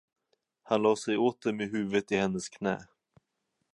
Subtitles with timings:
[0.63, 2.87] Han lade sig åter med huvudet i hennes knä.